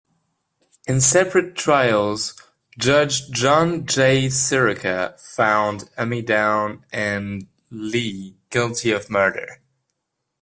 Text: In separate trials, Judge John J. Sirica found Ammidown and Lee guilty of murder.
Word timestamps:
In 0.87 0.99
separate 0.99 1.53
trials, 1.55 2.33
Judge 2.75 3.29
John 3.29 3.85
J. 3.85 4.29
Sirica 4.29 5.19
found 5.19 5.91
Ammidown 5.95 6.81
and 6.91 7.45
Lee 7.69 8.33
guilty 8.49 8.89
of 8.91 9.07
murder. 9.11 9.59